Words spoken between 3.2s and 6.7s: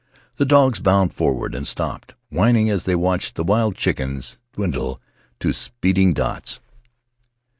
the wild chickens dwindle to speeding dots.